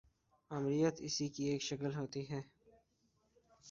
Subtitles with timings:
[0.51, 2.41] آمریت اسی کی ایک شکل ہوتی ہے۔